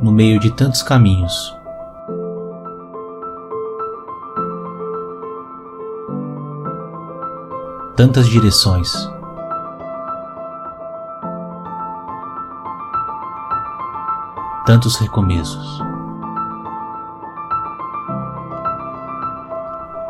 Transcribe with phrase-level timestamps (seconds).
[0.00, 1.56] no meio de tantos caminhos.
[7.96, 8.90] Tantas direções.
[14.64, 15.80] Tantos recomeços.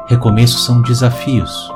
[0.07, 1.73] Recomeços são desafios.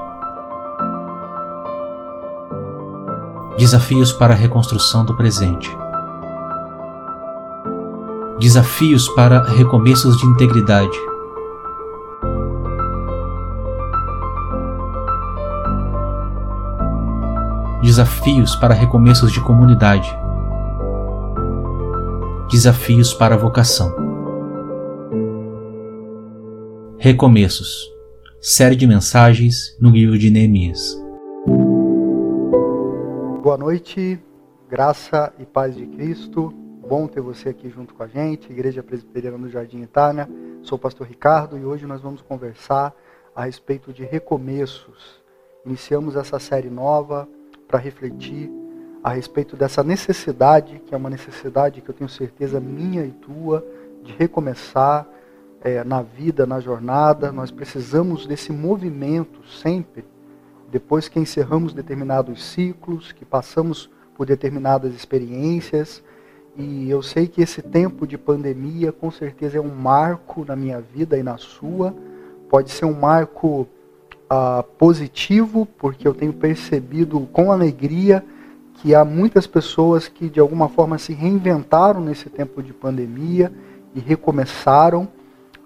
[3.56, 5.83] Desafios para a reconstrução do presente.
[8.44, 10.98] Desafios para recomeços de integridade.
[17.82, 20.14] Desafios para recomeços de comunidade.
[22.50, 23.90] Desafios para vocação.
[26.98, 27.90] Recomeços.
[28.42, 31.02] Série de mensagens no livro de Neemias.
[33.42, 34.20] Boa noite,
[34.68, 36.63] graça e paz de Cristo.
[36.86, 40.28] Bom ter você aqui junto com a gente, Igreja Presbiteriana do Jardim Itália.
[40.62, 42.94] Sou o pastor Ricardo e hoje nós vamos conversar
[43.34, 45.22] a respeito de recomeços.
[45.64, 47.26] Iniciamos essa série nova
[47.66, 48.50] para refletir
[49.02, 53.66] a respeito dessa necessidade, que é uma necessidade que eu tenho certeza minha e tua,
[54.02, 55.08] de recomeçar
[55.62, 57.32] é, na vida, na jornada.
[57.32, 60.04] Nós precisamos desse movimento sempre,
[60.70, 66.04] depois que encerramos determinados ciclos, que passamos por determinadas experiências
[66.56, 70.80] e eu sei que esse tempo de pandemia com certeza é um marco na minha
[70.80, 71.94] vida e na sua.
[72.48, 73.66] Pode ser um marco
[74.30, 78.24] uh, positivo, porque eu tenho percebido com alegria
[78.74, 83.52] que há muitas pessoas que de alguma forma se reinventaram nesse tempo de pandemia
[83.94, 85.08] e recomeçaram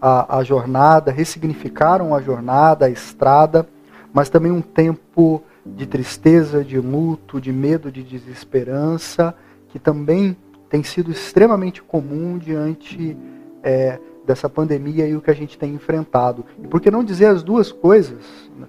[0.00, 3.69] a, a jornada, ressignificaram a jornada, a estrada,
[4.12, 9.34] mas também um tempo de tristeza, de luto, de medo, de desesperança,
[9.69, 10.36] que também
[10.69, 13.16] tem sido extremamente comum diante
[13.62, 16.44] é, dessa pandemia e o que a gente tem enfrentado.
[16.62, 18.19] E por que não dizer as duas coisas?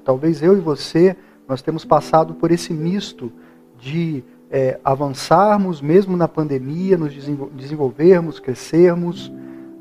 [0.03, 1.16] Talvez eu e você,
[1.47, 3.31] nós temos passado por esse misto
[3.78, 7.13] de é, avançarmos mesmo na pandemia, nos
[7.53, 9.31] desenvolvermos, crescermos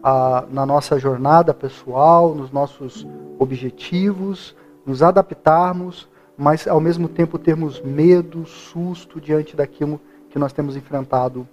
[0.03, 3.06] a, na nossa jornada pessoal, nos nossos
[3.38, 10.00] objetivos, nos adaptarmos, mas ao mesmo tempo termos medo, susto diante daquilo
[10.31, 11.47] que nós temos enfrentado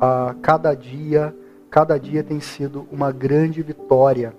[0.00, 1.34] a cada dia,
[1.70, 4.34] cada dia tem sido uma grande vitória.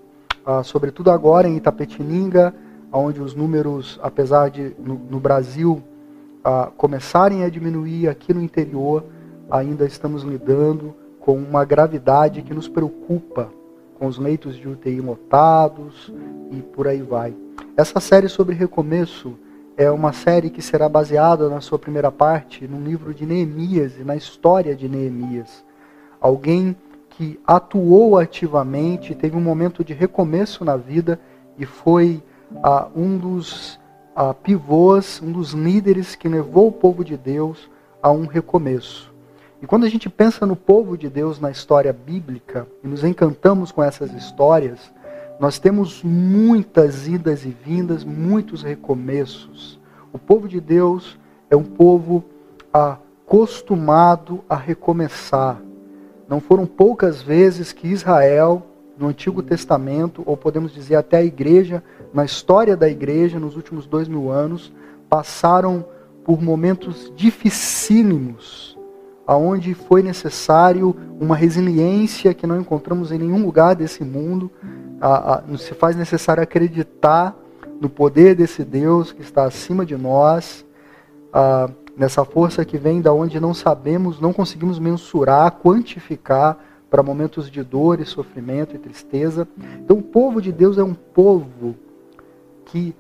[0.45, 2.53] Ah, sobretudo agora em Itapetininga,
[2.91, 5.81] onde os números, apesar de no, no Brasil
[6.43, 9.03] ah, começarem a diminuir, aqui no interior
[9.49, 13.49] ainda estamos lidando com uma gravidade que nos preocupa,
[13.97, 16.13] com os leitos de UTI lotados
[16.51, 17.33] e por aí vai.
[17.75, 19.35] Essa série sobre recomeço
[19.77, 24.03] é uma série que será baseada na sua primeira parte no livro de Neemias e
[24.03, 25.65] na história de Neemias.
[26.19, 26.75] Alguém
[27.09, 31.19] que atuou ativamente, teve um momento de recomeço na vida
[31.57, 32.23] e foi
[32.63, 33.79] ah, um dos
[34.15, 37.69] ah, pivôs, um dos líderes que levou o povo de Deus
[38.01, 39.13] a um recomeço.
[39.61, 43.71] E quando a gente pensa no povo de Deus na história bíblica e nos encantamos
[43.71, 44.91] com essas histórias,
[45.39, 49.79] nós temos muitas idas e vindas, muitos recomeços.
[50.13, 51.19] O povo de Deus
[51.49, 52.23] é um povo
[52.71, 55.61] acostumado a recomeçar.
[56.27, 58.63] Não foram poucas vezes que Israel,
[58.97, 63.85] no Antigo Testamento, ou podemos dizer até a igreja, na história da igreja, nos últimos
[63.85, 64.71] dois mil anos,
[65.09, 65.85] passaram
[66.23, 68.77] por momentos dificílimos,
[69.27, 74.49] aonde foi necessário uma resiliência que não encontramos em nenhum lugar desse mundo,
[74.99, 77.35] a, a, se faz necessário acreditar
[77.79, 80.65] no poder desse Deus que está acima de nós,
[81.31, 86.57] a, nessa força que vem da onde não sabemos, não conseguimos mensurar, quantificar
[86.89, 89.47] para momentos de dor e sofrimento e tristeza.
[89.83, 91.75] Então, o povo de Deus é um povo
[92.65, 92.95] que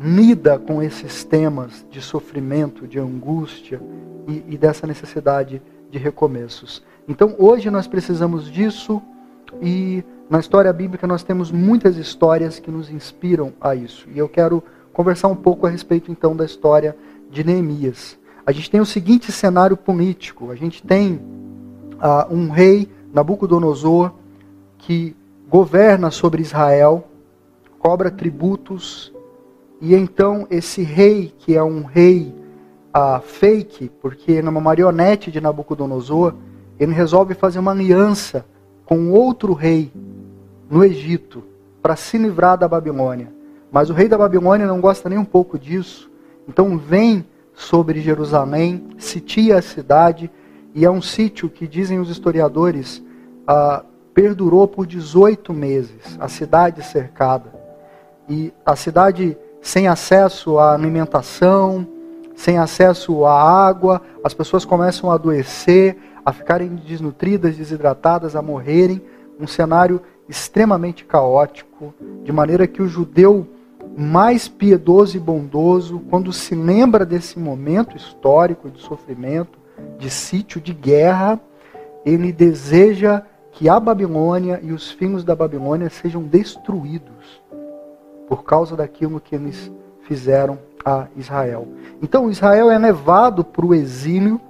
[0.00, 3.80] lida com esses temas de sofrimento, de angústia
[4.26, 6.82] e, e dessa necessidade de recomeços.
[7.06, 9.00] Então, hoje nós precisamos disso
[9.60, 10.02] e
[10.32, 14.08] na história bíblica nós temos muitas histórias que nos inspiram a isso.
[14.14, 16.96] E eu quero conversar um pouco a respeito então da história
[17.30, 18.18] de Neemias.
[18.46, 24.10] A gente tem o seguinte cenário político: a gente tem uh, um rei, Nabucodonosor,
[24.78, 25.14] que
[25.50, 27.06] governa sobre Israel,
[27.78, 29.12] cobra tributos,
[29.82, 32.34] e então esse rei, que é um rei
[32.96, 36.32] uh, fake, porque numa marionete de Nabucodonosor,
[36.80, 38.46] ele resolve fazer uma aliança
[38.86, 39.92] com outro rei
[40.72, 41.44] no Egito
[41.82, 43.30] para se livrar da Babilônia.
[43.70, 46.10] Mas o rei da Babilônia não gosta nem um pouco disso.
[46.48, 50.30] Então vem sobre Jerusalém, sitia a cidade,
[50.74, 53.02] e é um sítio que dizem os historiadores
[53.46, 53.84] ah,
[54.14, 57.52] perdurou por 18 meses, a cidade cercada.
[58.26, 61.86] E a cidade sem acesso à alimentação,
[62.34, 69.02] sem acesso à água, as pessoas começam a adoecer, a ficarem desnutridas, desidratadas, a morrerem.
[69.38, 70.00] Um cenário
[70.32, 71.92] extremamente caótico,
[72.24, 73.46] de maneira que o judeu
[73.94, 79.58] mais piedoso e bondoso, quando se lembra desse momento histórico de sofrimento,
[79.98, 81.38] de sítio, de guerra,
[82.02, 87.42] ele deseja que a Babilônia e os filhos da Babilônia sejam destruídos
[88.26, 89.70] por causa daquilo que eles
[90.04, 91.68] fizeram a Israel.
[92.00, 94.40] Então Israel é levado para o exílio,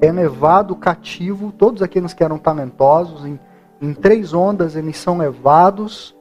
[0.00, 3.40] é levado cativo, todos aqueles que eram talentosos, em,
[3.80, 6.14] em três ondas eles são levados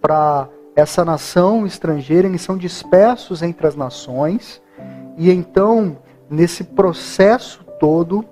[0.00, 4.62] para essa nação estrangeira, eles são dispersos entre as nações,
[5.16, 5.98] e então,
[6.30, 8.24] nesse processo todo,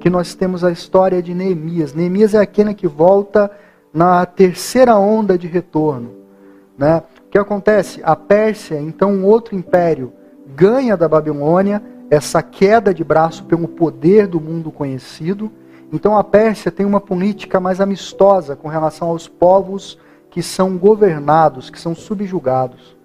[0.00, 1.94] que nós temos a história de Neemias.
[1.94, 3.50] Neemias é aquele que volta
[3.92, 6.10] na terceira onda de retorno.
[6.76, 7.02] Né?
[7.26, 8.00] O que acontece?
[8.02, 10.12] A Pérsia, então um outro império,
[10.56, 15.50] ganha da Babilônia essa queda de braço pelo poder do mundo conhecido.
[15.92, 19.98] Então a Pérsia tem uma política mais amistosa com relação aos povos
[20.30, 22.96] que são governados, que são subjugados.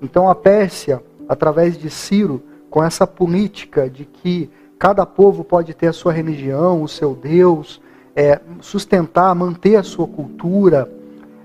[0.00, 2.40] Então a Pérsia, através de Ciro,
[2.70, 4.48] com essa política de que
[4.78, 7.80] cada povo pode ter a sua religião, o seu Deus,
[8.14, 10.88] é, sustentar, manter a sua cultura,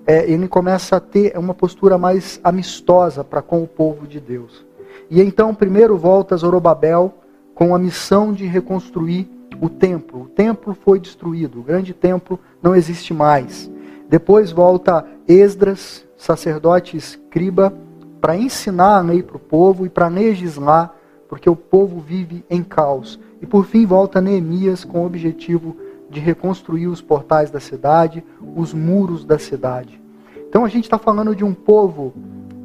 [0.06, 4.64] é, ele começa a ter uma postura mais amistosa para com o povo de Deus.
[5.10, 7.14] E então, primeiro volta Zorobabel
[7.56, 9.30] com a missão de reconstruir
[9.62, 10.24] o templo.
[10.24, 13.72] O templo foi destruído, o grande templo não existe mais.
[14.10, 17.72] Depois volta Esdras, sacerdote escriba,
[18.20, 20.94] para ensinar a lei para o povo e para legislar,
[21.30, 23.20] porque o povo vive em caos.
[23.42, 25.78] E por fim volta Neemias com o objetivo
[26.10, 28.24] de reconstruir os portais da cidade,
[28.56, 30.02] os muros da cidade.
[30.50, 32.14] Então a gente está falando de um povo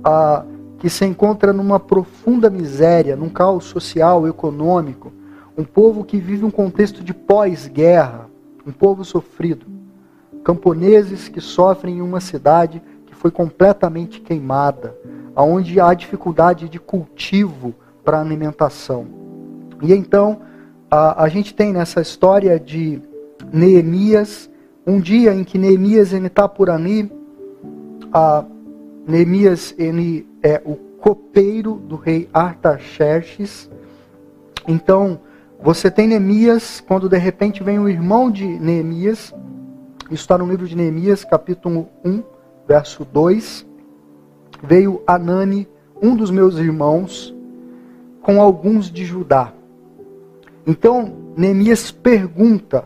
[0.02, 0.44] ah,
[0.78, 5.12] que se encontra numa profunda miséria, num caos social, econômico,
[5.56, 8.29] um povo que vive um contexto de pós-guerra,
[8.67, 9.76] um povo sofrido
[10.47, 14.97] camponeses que sofrem em uma cidade que foi completamente queimada,
[15.35, 17.75] onde há dificuldade de cultivo
[18.05, 19.08] para alimentação.
[19.82, 20.41] E então
[20.88, 23.03] a, a gente tem nessa história de
[23.53, 24.49] Neemias,
[24.87, 27.11] um dia em que Neemias está por ali,
[28.12, 28.44] a,
[29.05, 33.69] Neemias ele é o copeiro do rei Artaxerxes.
[34.69, 35.19] Então,
[35.62, 39.35] você tem Neemias, quando de repente vem o irmão de Neemias,
[40.11, 42.23] isso está no livro de Neemias, capítulo 1,
[42.69, 43.67] verso 2.
[44.62, 45.69] Veio Anani,
[46.00, 47.35] um dos meus irmãos,
[48.23, 49.53] com alguns de Judá.
[50.64, 52.85] Então, Neemias pergunta: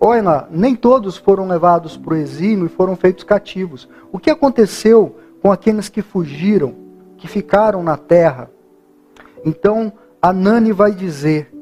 [0.00, 3.88] Olha, nem todos foram levados para o exílio e foram feitos cativos.
[4.10, 6.74] O que aconteceu com aqueles que fugiram,
[7.18, 8.50] que ficaram na terra?
[9.44, 9.92] Então,
[10.22, 11.52] Anani vai dizer: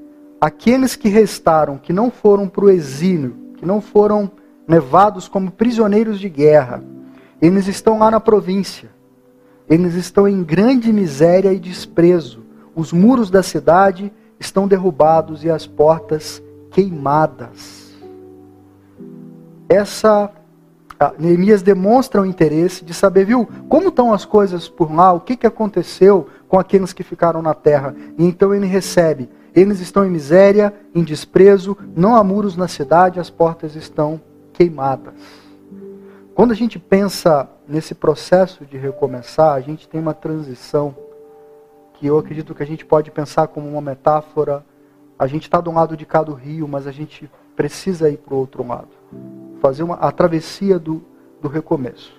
[0.46, 4.31] aqueles que restaram, que não foram para o exílio, que não foram
[4.69, 6.84] levados como prisioneiros de guerra.
[7.43, 8.88] Eles estão lá na província.
[9.69, 12.44] Eles estão em grande miséria e desprezo.
[12.76, 16.40] Os muros da cidade estão derrubados e as portas
[16.70, 17.96] queimadas.
[19.68, 20.30] Essa
[21.18, 25.37] Neemias demonstra o interesse de saber, viu, como estão as coisas por lá, o que,
[25.37, 27.97] que aconteceu com aqueles que ficaram na terra.
[28.16, 29.28] E então ele recebe.
[29.56, 34.20] Eles estão em miséria, em desprezo, não há muros na cidade, as portas estão
[34.52, 35.14] queimadas.
[36.34, 40.94] Quando a gente pensa nesse processo de recomeçar, a gente tem uma transição
[41.94, 44.62] que eu acredito que a gente pode pensar como uma metáfora.
[45.18, 48.18] A gente está de um lado de cá do rio, mas a gente precisa ir
[48.18, 48.90] para o outro lado.
[49.62, 51.02] Fazer uma, a travessia do,
[51.40, 52.12] do recomeço.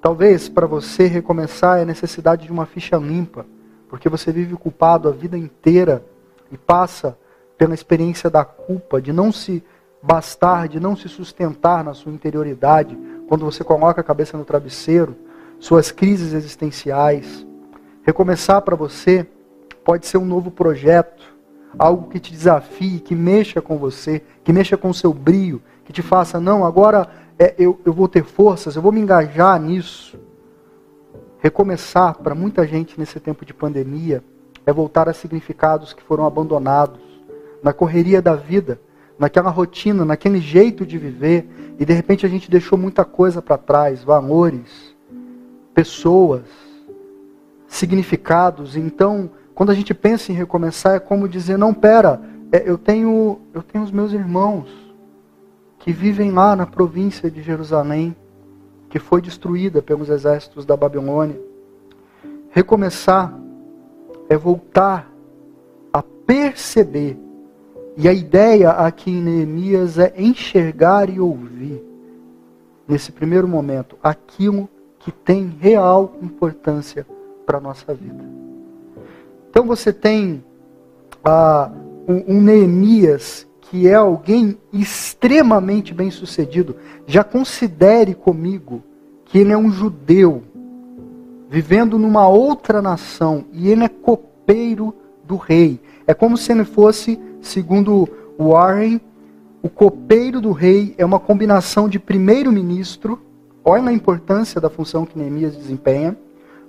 [0.00, 3.44] Talvez para você recomeçar é necessidade de uma ficha limpa,
[3.88, 6.04] porque você vive culpado a vida inteira
[6.50, 7.16] e passa
[7.56, 9.62] pela experiência da culpa, de não se
[10.02, 12.96] bastar, de não se sustentar na sua interioridade,
[13.28, 15.16] quando você coloca a cabeça no travesseiro,
[15.58, 17.46] suas crises existenciais.
[18.02, 19.26] Recomeçar para você
[19.84, 21.34] pode ser um novo projeto,
[21.78, 25.92] algo que te desafie, que mexa com você, que mexa com o seu brilho, que
[25.92, 30.18] te faça, não, agora é, eu, eu vou ter forças, eu vou me engajar nisso.
[31.38, 34.22] Recomeçar para muita gente nesse tempo de pandemia
[34.66, 37.00] é voltar a significados que foram abandonados
[37.62, 38.78] na correria da vida
[39.18, 43.56] naquela rotina, naquele jeito de viver, e de repente a gente deixou muita coisa para
[43.56, 44.94] trás, valores,
[45.74, 46.42] pessoas,
[47.66, 48.76] significados.
[48.76, 52.20] Então, quando a gente pensa em recomeçar, é como dizer, não, pera,
[52.52, 54.68] é, eu tenho, eu tenho os meus irmãos
[55.78, 58.14] que vivem lá na província de Jerusalém,
[58.88, 61.40] que foi destruída pelos exércitos da Babilônia.
[62.50, 63.38] Recomeçar
[64.28, 65.10] é voltar
[65.92, 67.18] a perceber.
[67.96, 71.82] E a ideia aqui em Neemias é enxergar e ouvir,
[72.86, 74.68] nesse primeiro momento, aquilo
[74.98, 77.06] que tem real importância
[77.46, 78.24] para a nossa vida.
[79.48, 80.44] Então você tem
[81.24, 81.70] ah,
[82.06, 86.76] um, um Neemias que é alguém extremamente bem sucedido.
[87.06, 88.82] Já considere comigo
[89.24, 90.42] que ele é um judeu
[91.48, 95.80] vivendo numa outra nação e ele é copeiro do rei.
[96.06, 99.00] É como se ele fosse, segundo Warren,
[99.62, 103.20] o copeiro do rei é uma combinação de primeiro-ministro,
[103.64, 106.16] olha a importância da função que Neemias desempenha,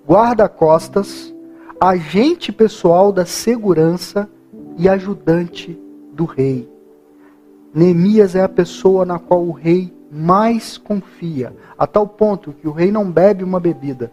[0.08, 1.34] guarda-costas,
[1.80, 4.30] agente pessoal da segurança
[4.78, 5.80] e ajudante
[6.14, 6.68] do rei.
[7.74, 12.72] Neemias é a pessoa na qual o rei mais confia, a tal ponto que o
[12.72, 14.12] rei não bebe uma bebida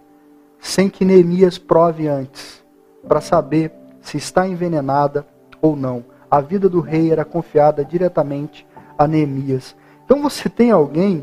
[0.64, 2.64] sem que Neemias prove antes,
[3.06, 5.26] para saber se está envenenada
[5.60, 6.02] ou não.
[6.30, 8.66] A vida do rei era confiada diretamente
[8.96, 9.76] a Neemias.
[10.06, 11.22] Então você tem alguém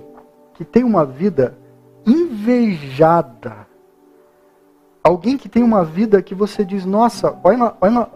[0.53, 1.57] que tem uma vida
[2.05, 3.65] invejada.
[5.03, 8.07] Alguém que tem uma vida que você diz, nossa, olha, olha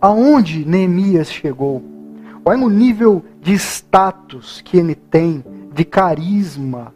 [0.00, 1.82] aonde Neemias chegou.
[2.46, 6.93] Olha no nível de status que ele tem, de carisma,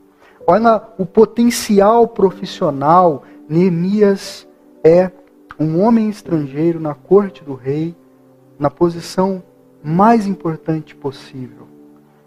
[0.48, 3.22] olha o potencial profissional.
[3.46, 4.48] Neemias
[4.82, 5.10] é
[5.60, 7.94] um homem estrangeiro na corte do rei,
[8.58, 9.42] na posição
[9.84, 11.68] mais importante possível.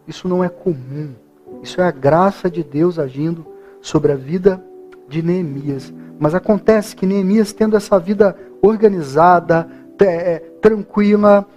[0.08, 1.16] Isso não é comum.
[1.64, 3.44] Isso é a graça de Deus agindo
[3.82, 4.64] sobre a vida
[5.10, 5.92] de Neemias.
[6.20, 9.68] Mas acontece que Neemias, tendo essa vida organizada,
[10.00, 11.48] é, tranquila,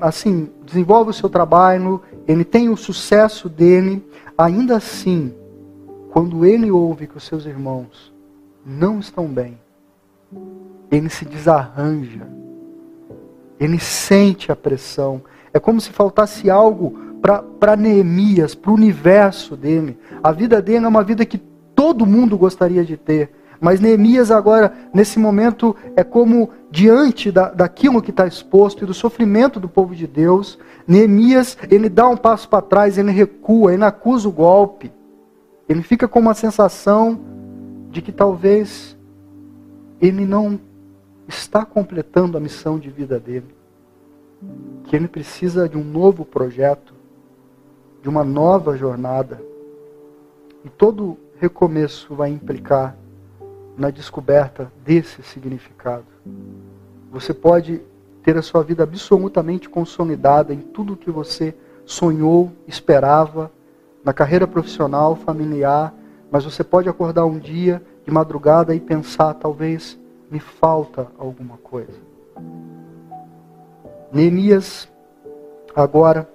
[0.00, 4.04] assim, desenvolve o seu trabalho, ele tem o sucesso dele,
[4.36, 5.34] ainda assim,
[6.10, 8.12] quando ele ouve que os seus irmãos
[8.66, 9.58] não estão bem,
[10.90, 12.26] ele se desarranja,
[13.58, 15.22] ele sente a pressão.
[15.52, 16.98] É como se faltasse algo
[17.58, 19.98] para Neemias, para o universo dele.
[20.22, 21.38] A vida dele é uma vida que
[21.74, 23.30] todo mundo gostaria de ter.
[23.60, 28.94] Mas Neemias agora, nesse momento, é como diante da, daquilo que está exposto e do
[28.94, 33.84] sofrimento do povo de Deus, Neemias, ele dá um passo para trás, ele recua, ele
[33.84, 34.90] acusa o golpe.
[35.70, 37.20] Ele fica com uma sensação
[37.92, 38.98] de que talvez
[40.00, 40.58] ele não
[41.28, 43.54] está completando a missão de vida dele.
[44.82, 46.92] Que ele precisa de um novo projeto,
[48.02, 49.40] de uma nova jornada.
[50.64, 52.96] E todo recomeço vai implicar
[53.78, 56.06] na descoberta desse significado.
[57.12, 57.80] Você pode
[58.24, 61.54] ter a sua vida absolutamente consolidada em tudo o que você
[61.86, 63.52] sonhou, esperava,
[64.04, 65.94] na carreira profissional, familiar,
[66.30, 69.98] mas você pode acordar um dia de madrugada e pensar: talvez
[70.30, 71.98] me falta alguma coisa.
[74.12, 74.88] Neemias,
[75.74, 76.28] agora,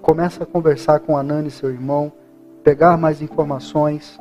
[0.00, 2.12] começa a conversar com Anani, seu irmão,
[2.62, 4.18] pegar mais informações,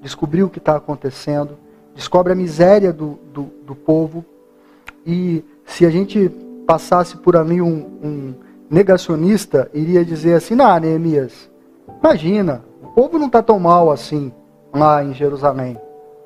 [0.00, 1.56] descobrir o que está acontecendo,
[1.94, 4.24] descobre a miséria do, do, do, povo.
[5.06, 6.28] E se a gente
[6.66, 8.34] passasse por ali um, um
[8.70, 11.49] negacionista, iria dizer assim: Não, Neemias,
[12.02, 14.32] Imagina, o povo não está tão mal assim
[14.72, 15.78] lá em Jerusalém.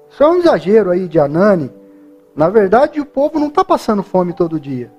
[0.08, 1.70] Isso é um exagero aí de Anani.
[2.36, 4.92] Na verdade, o povo não está passando fome todo dia.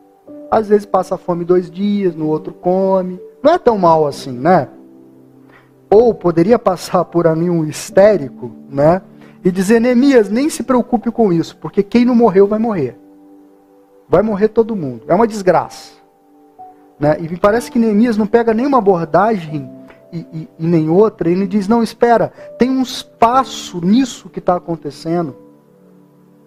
[0.51, 3.19] Às vezes passa fome dois dias, no outro come.
[3.41, 4.67] Não é tão mal assim, né?
[5.89, 9.01] Ou poderia passar por ali um histérico, né?
[9.43, 12.97] E dizer, Neemias, nem se preocupe com isso, porque quem não morreu vai morrer.
[14.09, 15.03] Vai morrer todo mundo.
[15.07, 15.93] É uma desgraça.
[16.99, 17.17] Né?
[17.19, 19.69] E me parece que Neemias não pega nenhuma abordagem
[20.11, 24.55] e, e, e nem outra, ele diz: não, espera, tem um espaço nisso que está
[24.55, 25.35] acontecendo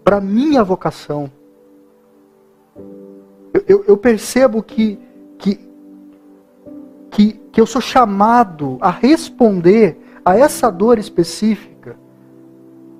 [0.04, 1.30] para minha vocação.
[3.52, 4.98] Eu, eu, eu, percebo que,
[5.38, 5.60] que,
[7.10, 11.96] que, que eu sou chamado a responder a essa dor específica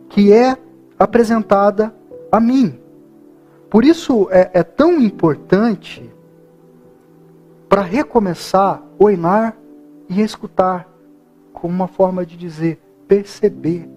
[0.09, 0.57] que é
[0.99, 1.95] apresentada
[2.33, 2.79] a mim.
[3.71, 6.11] Por isso é, é tão importante
[7.69, 9.58] para recomeçar, oinar
[10.09, 10.89] e escutar
[11.53, 13.89] como uma forma de dizer, perceber.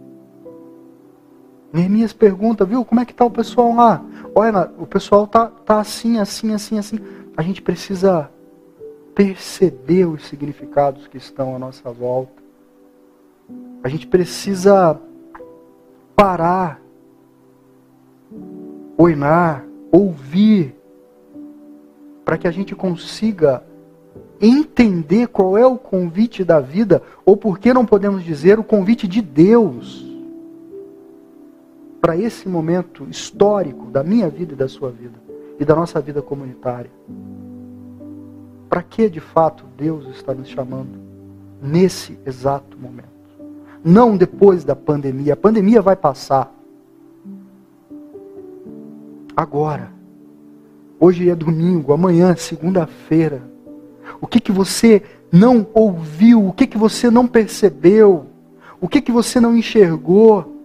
[1.72, 4.03] Neemias pergunta, viu, como é que está o pessoal lá?
[4.36, 7.00] Olha, o pessoal tá, tá assim, assim, assim, assim.
[7.38, 8.30] A gente precisa
[9.15, 12.41] perceber os significados que estão à nossa volta.
[13.84, 15.00] A gente precisa
[16.15, 16.82] parar,
[18.98, 20.75] oinar, ouvir,
[22.24, 23.63] para que a gente consiga
[24.41, 29.07] entender qual é o convite da vida, ou por que não podemos dizer o convite
[29.07, 30.05] de Deus
[32.01, 35.21] para esse momento histórico da minha vida e da sua vida
[35.60, 36.89] e da nossa vida comunitária.
[38.67, 40.98] Para que de fato Deus está nos chamando
[41.62, 43.10] nesse exato momento?
[43.83, 45.33] Não depois da pandemia.
[45.33, 46.51] A pandemia vai passar.
[49.36, 49.91] Agora.
[51.00, 53.50] Hoje é domingo, amanhã, segunda-feira.
[54.22, 55.01] O que, que você
[55.32, 56.48] não ouviu?
[56.48, 58.28] O que, que você não percebeu?
[58.80, 60.56] O que, que você não enxergou?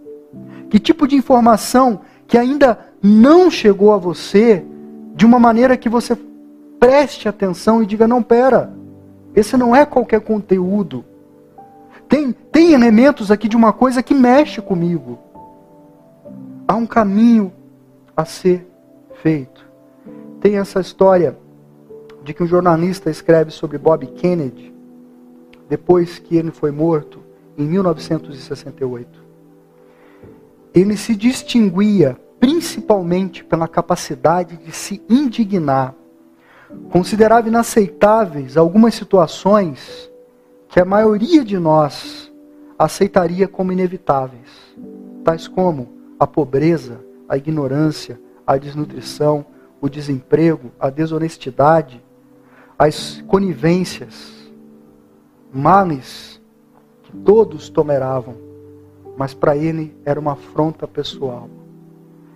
[0.68, 4.64] Que tipo de informação que ainda não chegou a você
[5.14, 6.16] de uma maneira que você
[6.78, 8.72] preste atenção e diga: não, pera,
[9.34, 11.04] esse não é qualquer conteúdo.
[12.08, 15.18] Tem, tem elementos aqui de uma coisa que mexe comigo.
[16.68, 17.52] Há um caminho
[18.16, 18.66] a ser
[19.22, 19.66] feito.
[20.40, 21.36] Tem essa história
[22.26, 24.74] de que um jornalista escreve sobre Bob Kennedy,
[25.68, 27.20] depois que ele foi morto,
[27.56, 29.26] em 1968
[30.76, 35.94] ele se distinguia principalmente pela capacidade de se indignar.
[36.90, 40.10] Considerava inaceitáveis algumas situações
[40.68, 42.30] que a maioria de nós
[42.78, 44.76] aceitaria como inevitáveis,
[45.24, 45.88] tais como
[46.20, 49.46] a pobreza, a ignorância, a desnutrição,
[49.80, 52.04] o desemprego, a desonestidade,
[52.78, 54.34] as conivências,
[55.52, 56.40] males
[57.02, 58.46] que todos toleravam
[59.16, 61.48] mas para ele era uma afronta pessoal.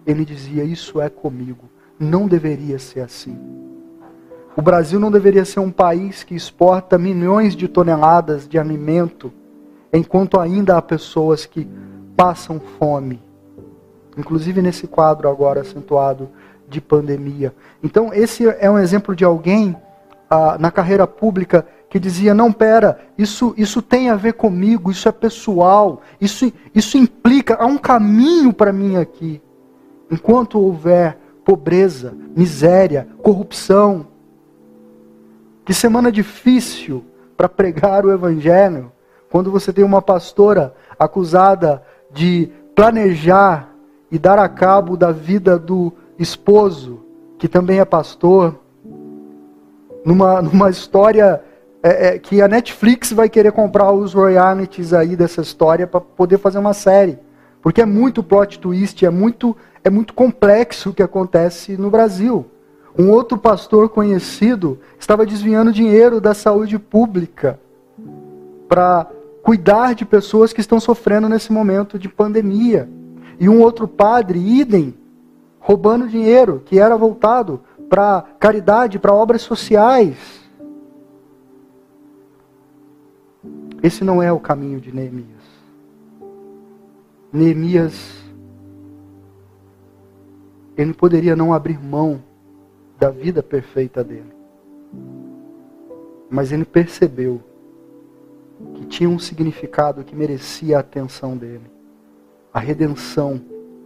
[0.06, 1.68] Ele dizia: Isso é comigo.
[1.99, 3.38] Não deveria ser assim.
[4.56, 9.30] O Brasil não deveria ser um país que exporta milhões de toneladas de alimento,
[9.92, 11.68] enquanto ainda há pessoas que
[12.16, 13.23] passam fome.
[14.16, 16.30] Inclusive nesse quadro agora acentuado
[16.68, 17.54] de pandemia.
[17.82, 19.76] Então, esse é um exemplo de alguém
[20.31, 25.09] ah, na carreira pública que dizia: não, pera, isso, isso tem a ver comigo, isso
[25.09, 29.43] é pessoal, isso, isso implica, há um caminho para mim aqui.
[30.09, 34.07] Enquanto houver pobreza, miséria, corrupção,
[35.64, 37.05] que semana difícil
[37.37, 38.93] para pregar o Evangelho,
[39.31, 43.73] quando você tem uma pastora acusada de planejar
[44.11, 47.01] e dar a cabo da vida do esposo,
[47.38, 48.60] que também é pastor,
[50.05, 51.43] numa, numa história
[51.83, 56.39] é, é, que a Netflix vai querer comprar os royalties aí dessa história para poder
[56.39, 57.19] fazer uma série.
[57.63, 62.47] Porque é muito plot twist, é muito, é muito complexo o que acontece no Brasil.
[62.99, 67.59] Um outro pastor conhecido estava desviando dinheiro da saúde pública
[68.69, 69.07] para
[69.43, 72.89] cuidar de pessoas que estão sofrendo nesse momento de pandemia.
[73.39, 74.95] E um outro padre, idem,
[75.59, 80.16] roubando dinheiro que era voltado para caridade, para obras sociais.
[83.83, 85.26] Esse não é o caminho de Neemias.
[87.33, 88.22] Neemias,
[90.76, 92.22] ele poderia não abrir mão
[92.96, 94.33] da vida perfeita dele.
[96.31, 97.40] Mas ele percebeu
[98.74, 101.68] que tinha um significado que merecia a atenção dele.
[102.53, 103.40] A redenção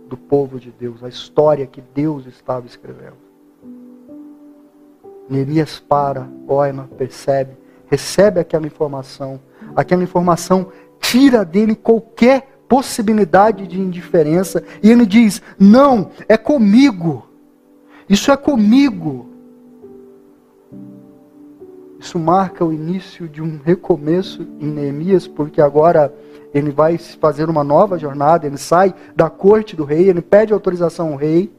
[0.08, 3.23] do povo de Deus, a história que Deus estava escrevendo.
[5.28, 7.52] Neemias para, olha, percebe,
[7.88, 9.40] recebe aquela informação
[9.74, 10.68] aquela informação
[11.00, 17.26] tira dele qualquer possibilidade de indiferença e ele diz: Não, é comigo.
[18.08, 19.30] Isso é comigo.
[21.98, 26.12] Isso marca o início de um recomeço em Neemias, porque agora
[26.52, 31.12] ele vai fazer uma nova jornada, ele sai da corte do rei, ele pede autorização
[31.12, 31.50] ao rei,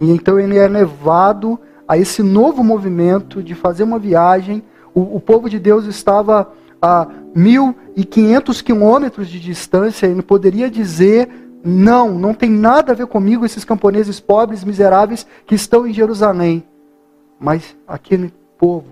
[0.00, 4.62] e então ele é levado a esse novo movimento de fazer uma viagem.
[4.94, 11.28] O, o povo de Deus estava a 1.500 quilômetros de distância, ele poderia dizer:
[11.64, 16.64] não, não tem nada a ver comigo esses camponeses pobres, miseráveis que estão em Jerusalém.
[17.38, 18.86] Mas aquele povo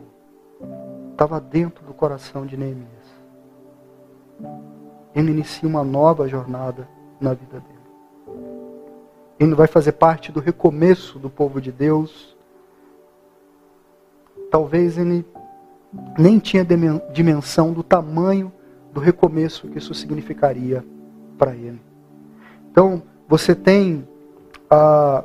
[1.12, 2.88] estava dentro do coração de Neemias.
[5.14, 6.88] Ele inicia uma nova jornada
[7.20, 7.74] na vida dele.
[9.38, 12.33] Ele vai fazer parte do recomeço do povo de Deus.
[14.54, 15.26] Talvez ele
[16.16, 16.64] nem tinha
[17.12, 18.52] dimensão do tamanho
[18.92, 20.84] do recomeço que isso significaria
[21.36, 21.80] para ele.
[22.70, 24.06] Então, você tem,
[24.70, 25.24] ah,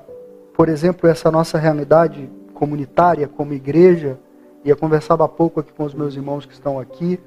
[0.56, 4.18] por exemplo, essa nossa realidade comunitária como igreja,
[4.66, 7.20] e eu conversava há pouco aqui com os meus irmãos que estão aqui,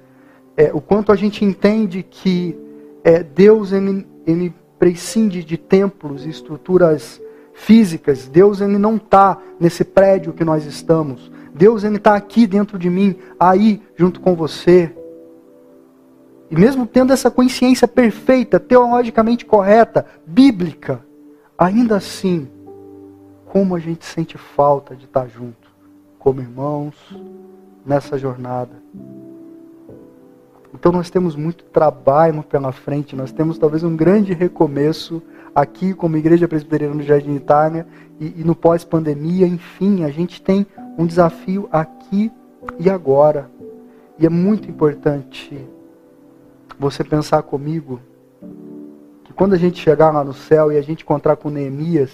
[0.57, 2.59] é, o quanto a gente entende que
[3.05, 7.22] é, Deus ele, ele prescinde de templos e estruturas
[7.53, 8.29] físicas.
[8.29, 11.31] Deus ele não está nesse prédio que nós estamos.
[11.55, 14.95] Deus ele está aqui dentro de mim, aí junto com você.
[16.51, 21.05] E mesmo tendo essa consciência perfeita, teologicamente correta, bíblica,
[21.57, 22.49] ainda assim,
[23.47, 25.71] como a gente sente falta de estar junto,
[26.19, 26.95] como irmãos,
[27.85, 28.83] nessa jornada.
[30.75, 35.23] Então nós temos muito trabalho pela frente, nós temos talvez um grande recomeço
[35.55, 37.87] aqui como Igreja Presbiteriana do Jardim Itália
[38.19, 40.67] e, e no pós-pandemia, enfim, a gente tem
[40.99, 42.31] um desafio aqui
[42.79, 43.51] e agora.
[44.19, 45.67] E é muito importante
[46.79, 48.01] você pensar comigo
[49.25, 52.11] que quando a gente chegar lá no céu e a gente encontrar com Neemias,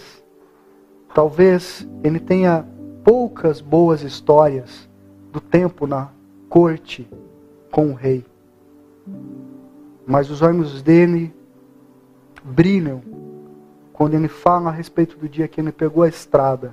[1.15, 2.67] talvez ele tenha
[3.05, 4.89] poucas boas histórias
[5.33, 6.09] do tempo na
[6.49, 7.09] corte
[7.71, 8.25] com o rei.
[10.07, 11.35] Mas os olhos dele
[12.43, 13.03] brilham
[13.99, 16.73] quando ele fala a respeito do dia que ele pegou a estrada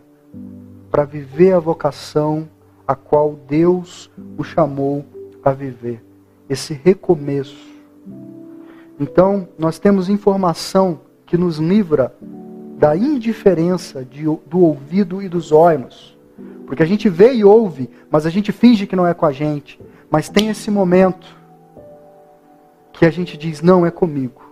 [0.92, 2.48] para viver a vocação
[2.88, 5.04] a qual Deus o chamou
[5.44, 6.06] a viver.
[6.48, 7.68] Esse recomeço.
[9.00, 12.16] Então, nós temos informação que nos livra
[12.78, 16.16] da indiferença de, do ouvido e dos olhos.
[16.68, 19.32] Porque a gente vê e ouve, mas a gente finge que não é com a
[19.32, 19.82] gente.
[20.12, 21.26] Mas tem esse momento
[22.94, 24.45] que a gente diz: não é comigo.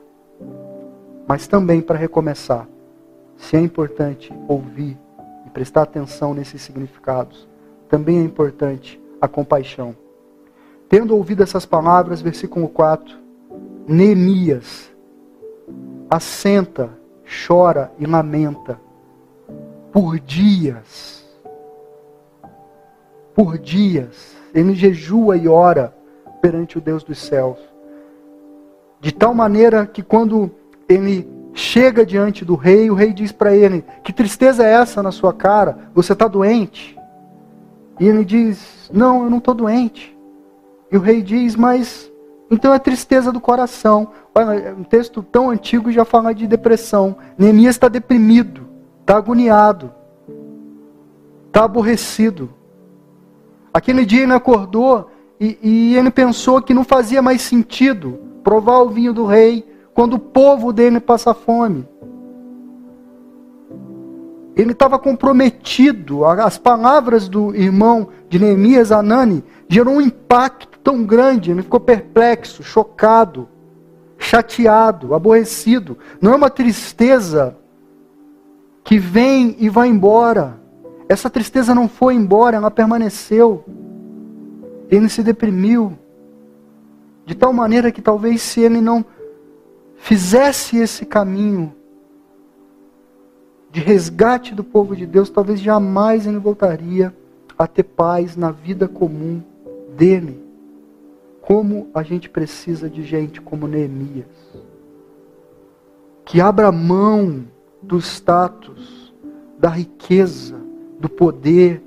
[1.27, 2.67] Mas também para recomeçar,
[3.38, 4.97] se é importante ouvir
[5.45, 7.47] e prestar atenção nesses significados,
[7.89, 9.95] também é importante a compaixão.
[10.89, 13.17] Tendo ouvido essas palavras, versículo 4,
[13.88, 14.91] Neemias
[16.09, 16.89] assenta,
[17.47, 18.79] chora e lamenta
[19.91, 21.23] por dias.
[23.33, 24.36] Por dias.
[24.53, 25.95] Ele jejua e ora
[26.41, 27.57] perante o Deus dos céus.
[28.99, 30.51] De tal maneira que quando
[30.88, 35.12] ele chega diante do rei, o rei diz para ele: Que tristeza é essa na
[35.12, 35.89] sua cara?
[35.93, 36.98] Você está doente?
[38.00, 40.17] E ele diz: Não, eu não estou doente.
[40.91, 42.12] E o rei diz: Mas
[42.50, 44.10] então é tristeza do coração.
[44.36, 47.15] Olha, um texto tão antigo já fala de depressão.
[47.38, 48.67] Neemias está deprimido,
[49.02, 49.91] está agoniado,
[51.48, 52.54] está aborrecido.
[53.74, 58.89] Aquele dia ele acordou e, e ele pensou que não fazia mais sentido provar o
[58.89, 61.88] vinho do rei, quando o povo dele passa fome.
[64.56, 66.25] Ele estava comprometido.
[66.25, 71.51] As palavras do irmão de Neemias, Anani, gerou um impacto tão grande.
[71.51, 73.47] Ele ficou perplexo, chocado,
[74.17, 75.97] chateado, aborrecido.
[76.21, 77.58] Não é uma tristeza
[78.84, 80.60] que vem e vai embora.
[81.10, 83.63] Essa tristeza não foi embora, ela permaneceu.
[84.89, 85.97] Ele se deprimiu.
[87.25, 89.03] De tal maneira que talvez se ele não
[90.04, 91.74] fizesse esse caminho
[93.72, 97.16] de resgate do povo de Deus, talvez jamais ele voltaria
[97.58, 99.42] a ter paz na vida comum
[99.96, 100.44] dele.
[101.42, 104.26] Como a gente precisa de gente como Neemias,
[106.26, 107.46] que abra mão
[107.82, 109.13] do status,
[109.58, 110.60] da riqueza,
[111.00, 111.82] do poder,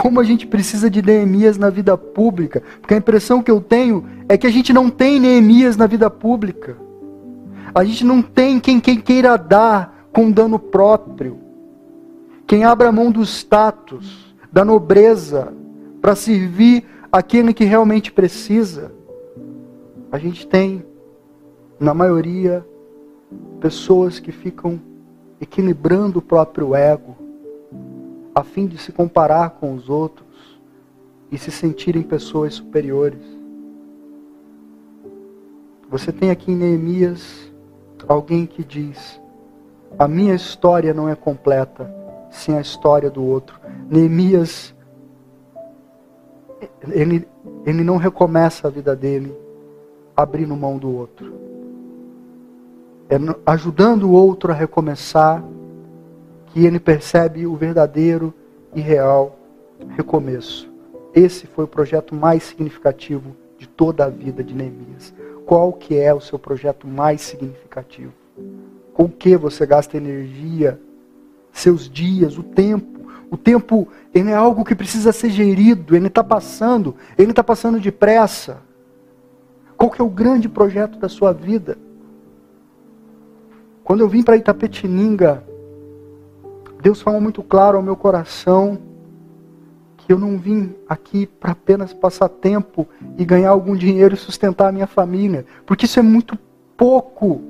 [0.00, 4.06] como a gente precisa de Neemias na vida pública, porque a impressão que eu tenho
[4.28, 6.76] é que a gente não tem Neemias na vida pública.
[7.74, 11.38] A gente não tem quem, quem queira dar com dano próprio.
[12.46, 15.52] Quem abra mão do status, da nobreza,
[16.00, 18.92] para servir aquele que realmente precisa.
[20.12, 20.84] A gente tem,
[21.78, 22.64] na maioria,
[23.60, 24.80] pessoas que ficam
[25.40, 27.27] equilibrando o próprio ego
[28.34, 30.26] a fim de se comparar com os outros
[31.30, 33.22] e se sentirem pessoas superiores.
[35.90, 37.50] Você tem aqui em Neemias
[38.06, 39.20] alguém que diz:
[39.98, 41.92] A minha história não é completa
[42.30, 43.58] sem a história do outro.
[43.90, 44.74] Neemias,
[46.90, 47.26] ele,
[47.64, 49.34] ele não recomeça a vida dele
[50.16, 51.32] abrindo mão do outro.
[53.08, 55.42] É ajudando o outro a recomeçar
[56.52, 58.32] que ele percebe o verdadeiro
[58.74, 59.38] e real
[59.90, 60.70] recomeço.
[61.14, 65.14] Esse foi o projeto mais significativo de toda a vida de Neemias.
[65.46, 68.12] Qual que é o seu projeto mais significativo?
[68.92, 70.80] Com o que você gasta energia,
[71.52, 72.98] seus dias, o tempo?
[73.30, 77.80] O tempo ele é algo que precisa ser gerido, ele está passando, ele está passando
[77.80, 78.58] depressa.
[79.76, 81.78] Qual que é o grande projeto da sua vida?
[83.84, 85.44] Quando eu vim para Itapetininga,
[86.80, 88.78] Deus falou muito claro ao meu coração
[89.96, 92.86] que eu não vim aqui para apenas passar tempo
[93.18, 96.38] e ganhar algum dinheiro e sustentar a minha família, porque isso é muito
[96.76, 97.42] pouco.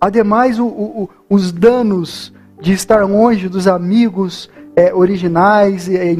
[0.00, 6.14] Ademais, o, o, os danos de estar longe dos amigos é, originais, é,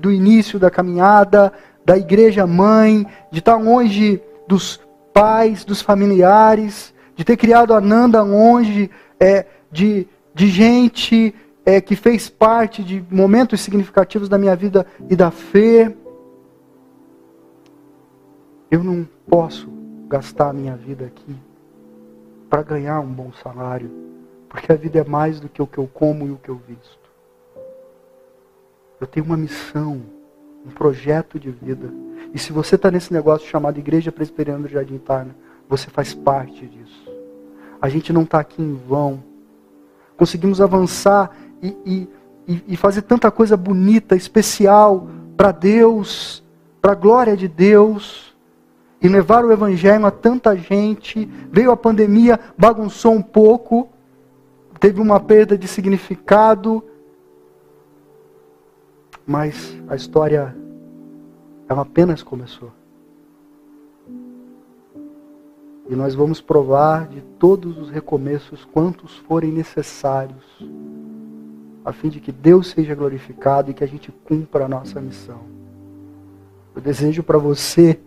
[0.00, 1.52] do início da caminhada,
[1.84, 4.80] da igreja mãe, de estar longe dos
[5.12, 11.96] pais, dos familiares, de ter criado a Nanda longe é, de, de gente é, que
[11.96, 15.94] fez parte de momentos significativos da minha vida e da fé.
[18.70, 19.68] Eu não posso
[20.08, 21.34] gastar a minha vida aqui
[22.50, 23.90] para ganhar um bom salário,
[24.48, 26.60] porque a vida é mais do que o que eu como e o que eu
[26.68, 27.04] visto.
[29.00, 30.02] Eu tenho uma missão,
[30.64, 31.92] um projeto de vida.
[32.32, 35.34] E se você está nesse negócio chamado Igreja Presbiteriana do Jardim Parna,
[35.68, 37.12] você faz parte disso.
[37.80, 39.22] A gente não está aqui em vão.
[40.16, 41.30] Conseguimos avançar
[41.62, 42.08] e,
[42.46, 46.44] e, e fazer tanta coisa bonita, especial para Deus,
[46.80, 48.34] para a glória de Deus
[49.00, 51.26] e levar o evangelho a tanta gente.
[51.50, 53.88] Veio a pandemia, bagunçou um pouco,
[54.80, 56.82] teve uma perda de significado,
[59.26, 60.56] mas a história
[61.68, 62.70] ela apenas começou.
[65.88, 70.44] E nós vamos provar de todos os recomeços quantos forem necessários,
[71.84, 75.40] a fim de que Deus seja glorificado e que a gente cumpra a nossa missão.
[76.74, 78.00] Eu desejo para você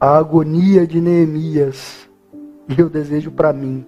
[0.00, 2.08] a agonia de Neemias.
[2.68, 3.86] E eu desejo para mim,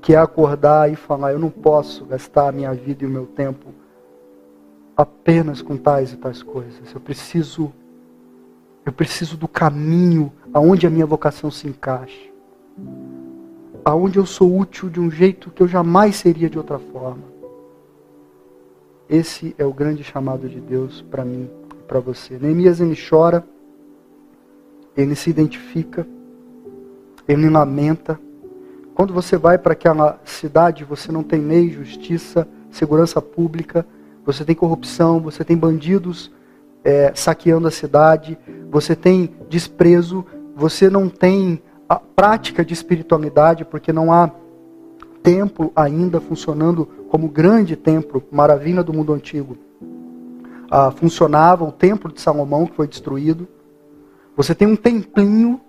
[0.00, 3.26] que é acordar e falar: eu não posso gastar a minha vida e o meu
[3.26, 3.70] tempo
[4.96, 6.94] apenas com tais e tais coisas.
[6.94, 7.72] Eu preciso,
[8.84, 12.30] eu preciso do caminho aonde a minha vocação se encaixa,
[13.84, 17.34] aonde eu sou útil de um jeito que eu jamais seria de outra forma.
[19.08, 22.38] Esse é o grande chamado de Deus para mim e para você.
[22.38, 23.44] Neemias ele chora
[24.96, 26.06] ele se identifica,
[27.26, 28.18] ele lamenta.
[28.94, 33.84] Quando você vai para aquela cidade, você não tem lei, justiça, segurança pública,
[34.24, 36.30] você tem corrupção, você tem bandidos
[36.84, 38.38] é, saqueando a cidade,
[38.70, 44.30] você tem desprezo, você não tem a prática de espiritualidade, porque não há
[45.22, 49.56] templo ainda funcionando como grande templo, maravilha do mundo antigo.
[50.70, 53.48] Ah, funcionava o templo de Salomão, que foi destruído.
[54.36, 55.60] Você tem um templinho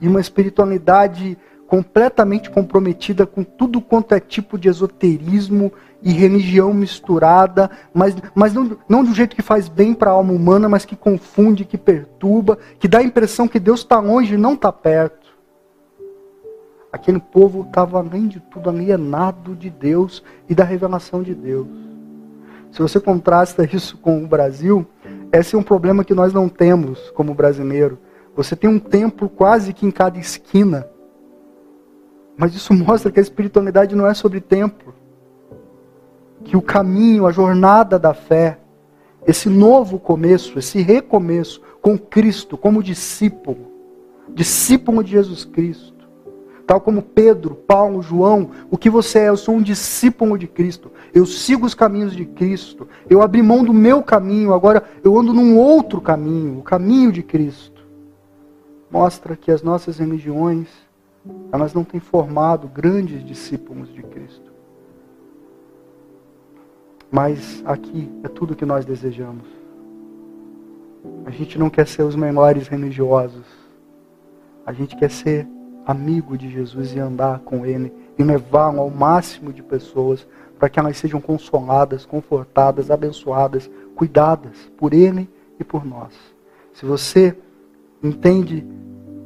[0.00, 1.38] e uma espiritualidade
[1.74, 8.78] completamente comprometida com tudo quanto é tipo de esoterismo e religião misturada, mas, mas não,
[8.88, 12.58] não do jeito que faz bem para a alma humana, mas que confunde, que perturba,
[12.78, 15.34] que dá a impressão que Deus está longe e não está perto.
[16.92, 21.66] Aquele povo estava, além de tudo, alienado de Deus e da revelação de Deus.
[22.70, 24.86] Se você contrasta isso com o Brasil,
[25.32, 27.98] esse é um problema que nós não temos como brasileiro.
[28.36, 30.93] Você tem um templo quase que em cada esquina.
[32.36, 34.94] Mas isso mostra que a espiritualidade não é sobre templo.
[36.44, 38.58] Que o caminho, a jornada da fé,
[39.26, 43.72] esse novo começo, esse recomeço com Cristo como discípulo,
[44.28, 45.94] discípulo de Jesus Cristo,
[46.66, 49.28] Tal como Pedro, Paulo, João, o que você é?
[49.28, 50.90] Eu sou um discípulo de Cristo.
[51.12, 52.88] Eu sigo os caminhos de Cristo.
[53.08, 57.22] Eu abri mão do meu caminho, agora eu ando num outro caminho, o caminho de
[57.22, 57.84] Cristo.
[58.90, 60.68] Mostra que as nossas religiões,
[61.52, 64.52] elas não têm formado grandes discípulos de Cristo.
[67.10, 69.46] Mas aqui é tudo que nós desejamos.
[71.24, 73.46] A gente não quer ser os melhores religiosos.
[74.66, 75.46] A gente quer ser
[75.86, 80.26] amigo de Jesus e andar com Ele e levá-lo ao máximo de pessoas
[80.58, 86.14] para que elas sejam consoladas, confortadas, abençoadas, cuidadas por Ele e por nós.
[86.72, 87.36] Se você
[88.02, 88.66] entende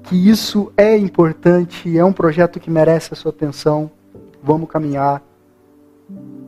[0.09, 3.90] que isso é importante, é um projeto que merece a sua atenção,
[4.42, 5.23] vamos caminhar.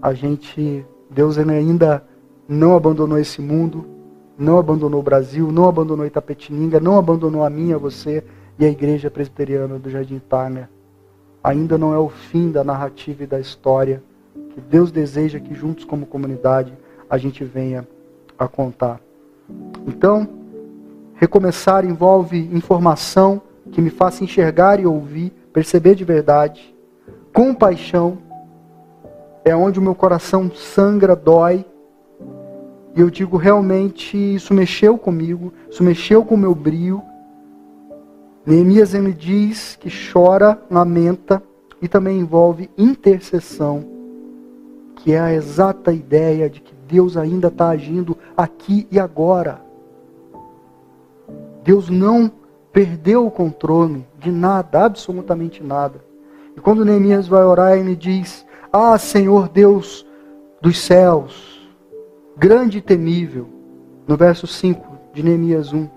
[0.00, 2.02] A gente, Deus ainda
[2.48, 3.86] não abandonou esse mundo,
[4.38, 8.24] não abandonou o Brasil, não abandonou Itapetininga, não abandonou a mim, a você
[8.58, 10.68] e a Igreja Presbiteriana do Jardim Parner
[11.42, 14.02] ainda não é o fim da narrativa e da história
[14.50, 16.72] que Deus deseja que juntos como comunidade
[17.08, 17.86] a gente venha
[18.38, 19.00] a contar.
[19.86, 20.28] Então,
[21.14, 26.74] recomeçar envolve informação que me faça enxergar e ouvir, perceber de verdade,
[27.32, 28.18] compaixão,
[29.44, 31.64] é onde o meu coração sangra, dói,
[32.94, 37.02] e eu digo realmente isso mexeu comigo, isso mexeu com o meu brio,
[38.44, 41.42] Neemias ele diz que chora, lamenta
[41.80, 43.84] e também envolve intercessão,
[44.96, 49.60] que é a exata ideia de que Deus ainda está agindo aqui e agora.
[51.62, 52.32] Deus não
[52.72, 56.00] perdeu o controle de nada, absolutamente nada.
[56.56, 60.06] E quando Neemias vai orar, ele diz: Ah, Senhor Deus
[60.60, 61.68] dos céus,
[62.36, 63.48] grande e temível,
[64.06, 65.88] no verso 5 de Neemias 1,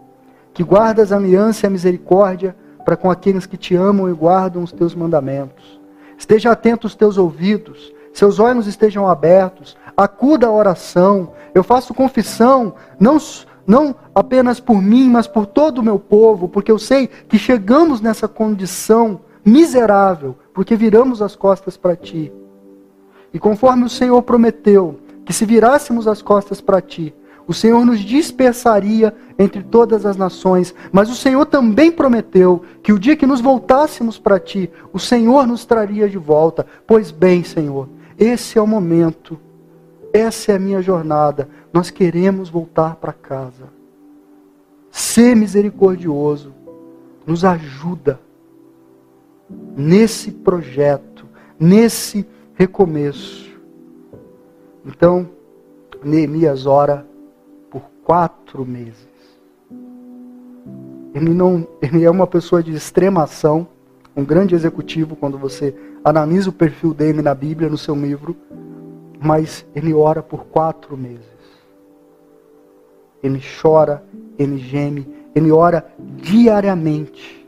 [0.53, 2.55] que guardas a aliança e a misericórdia
[2.85, 5.79] para com aqueles que te amam e guardam os teus mandamentos.
[6.17, 11.31] Esteja atento os teus ouvidos, seus olhos estejam abertos, acuda a oração.
[11.53, 13.17] Eu faço confissão, não,
[13.65, 18.01] não apenas por mim, mas por todo o meu povo, porque eu sei que chegamos
[18.01, 22.31] nessa condição miserável, porque viramos as costas para ti.
[23.33, 27.13] E conforme o Senhor prometeu, que se virássemos as costas para ti,
[27.47, 32.99] o Senhor nos dispersaria entre todas as nações, mas o Senhor também prometeu que o
[32.99, 36.65] dia que nos voltássemos para ti, o Senhor nos traria de volta.
[36.87, 39.37] Pois bem, Senhor, esse é o momento,
[40.13, 41.49] essa é a minha jornada.
[41.73, 43.67] Nós queremos voltar para casa.
[44.91, 46.53] Ser misericordioso,
[47.25, 48.19] nos ajuda
[49.75, 51.25] nesse projeto,
[51.59, 53.51] nesse recomeço.
[54.85, 55.27] Então,
[56.03, 57.07] Neemias ora
[57.71, 59.07] por quatro meses.
[61.13, 63.67] Ele, não, ele é uma pessoa de extrema ação,
[64.15, 68.35] um grande executivo quando você analisa o perfil dele na Bíblia, no seu livro,
[69.19, 71.32] mas ele ora por quatro meses.
[73.23, 74.03] Ele chora,
[74.37, 75.85] ele geme, ele ora
[76.17, 77.41] diariamente.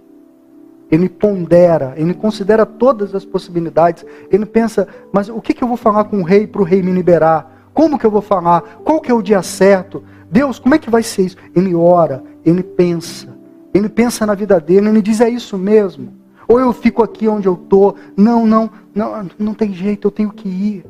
[0.89, 4.05] Ele pondera, ele considera todas as possibilidades.
[4.31, 6.81] Ele pensa, mas o que, que eu vou falar com o rei para o rei
[6.81, 7.69] me liberar?
[7.73, 8.61] Como que eu vou falar?
[8.83, 10.03] Qual que é o dia certo?
[10.31, 11.37] Deus, como é que vai ser isso?
[11.55, 13.35] Ele ora, ele pensa.
[13.73, 16.13] Ele pensa na vida dele, ele diz, é isso mesmo.
[16.47, 17.95] Ou eu fico aqui onde eu estou.
[18.15, 20.85] Não, não, não, não tem jeito, eu tenho que ir.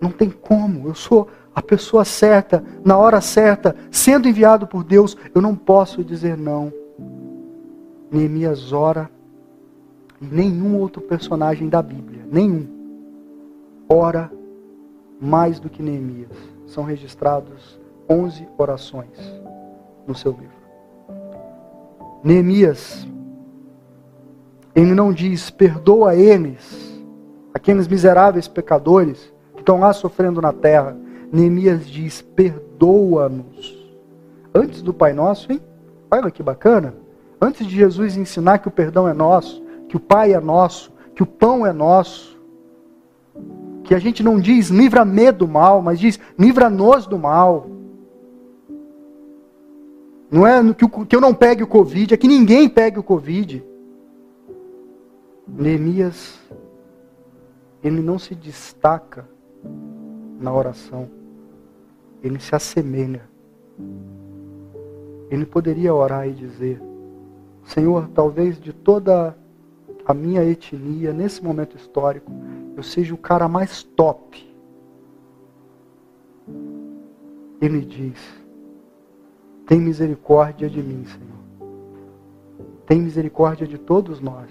[0.00, 0.88] Não tem como.
[0.88, 6.02] Eu sou a pessoa certa, na hora certa, sendo enviado por Deus, eu não posso
[6.02, 6.72] dizer não.
[8.10, 9.10] Neemias ora,
[10.20, 12.66] e nenhum outro personagem da Bíblia, nenhum,
[13.88, 14.30] ora
[15.20, 16.30] mais do que Neemias.
[16.66, 19.18] São registrados 11 orações
[20.06, 20.62] no seu livro.
[22.24, 23.06] Neemias,
[24.74, 27.02] ele não diz, perdoa eles,
[27.52, 30.96] aqueles miseráveis pecadores que estão lá sofrendo na terra.
[31.32, 33.82] Neemias diz, perdoa-nos.
[34.54, 35.62] Antes do Pai Nosso, hein?
[36.10, 36.94] Olha que bacana.
[37.40, 41.22] Antes de Jesus ensinar que o perdão é nosso, que o Pai é nosso, que
[41.22, 42.38] o pão é nosso,
[43.82, 47.66] que a gente não diz livra-me do mal, mas diz livra-nos do mal.
[50.30, 50.60] Não é
[51.06, 53.64] que eu não pegue o Covid, é que ninguém pegue o Covid.
[55.48, 56.38] Neemias,
[57.82, 59.28] ele não se destaca
[60.40, 61.10] na oração,
[62.22, 63.28] ele se assemelha.
[65.30, 66.80] Ele poderia orar e dizer:
[67.64, 69.36] Senhor, talvez de toda
[70.04, 72.30] a minha etnia, nesse momento histórico,
[72.76, 74.50] eu seja o cara mais top.
[77.60, 78.18] Ele diz:
[79.66, 81.32] Tem misericórdia de mim, Senhor.
[82.86, 84.50] Tem misericórdia de todos nós.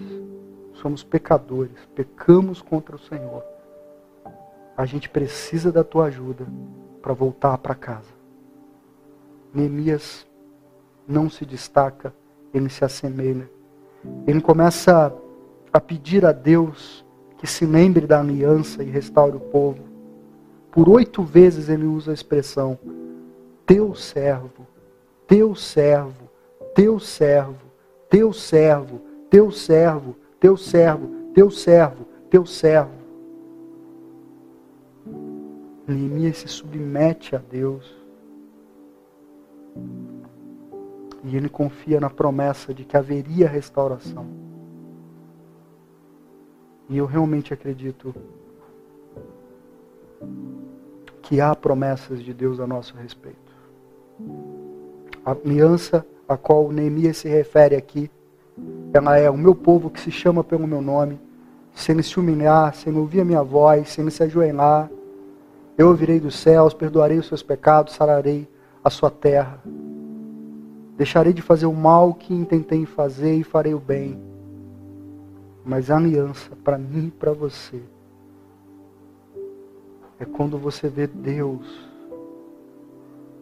[0.74, 3.44] Somos pecadores, pecamos contra o Senhor.
[4.76, 6.46] A gente precisa da tua ajuda
[7.02, 8.12] para voltar para casa.
[9.52, 10.26] Neemias
[11.06, 12.14] não se destaca
[12.52, 13.48] ele se assemelha.
[14.26, 15.12] Ele começa
[15.72, 17.04] a pedir a Deus
[17.38, 19.82] que se lembre da aliança e restaure o povo.
[20.70, 22.78] Por oito vezes ele usa a expressão:
[23.66, 24.66] teu servo,
[25.26, 26.28] teu servo,
[26.74, 27.58] teu servo,
[28.10, 33.01] teu servo, teu servo, teu servo, teu servo, teu servo.
[35.86, 37.94] Neemias se submete a Deus.
[41.24, 44.26] E ele confia na promessa de que haveria restauração.
[46.88, 48.14] E eu realmente acredito
[51.22, 53.38] que há promessas de Deus a nosso respeito.
[55.24, 58.10] A aliança a qual Neemias se refere aqui,
[58.92, 61.18] ela é o meu povo que se chama pelo meu nome,
[61.74, 64.90] se ele se humilhar, se ele ouvir a minha voz, se ele se ajoelhar,
[65.82, 68.48] eu ouvirei dos céus, perdoarei os seus pecados, sararei
[68.84, 69.60] a sua terra.
[70.96, 74.16] Deixarei de fazer o mal que intentei fazer e farei o bem.
[75.64, 77.82] Mas a aliança para mim e para você
[80.20, 81.66] é quando você vê Deus